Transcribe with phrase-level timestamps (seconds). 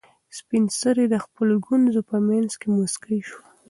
[0.37, 3.45] سپین سرې د خپلو ګونځو په منځ کې موسکۍ شوه.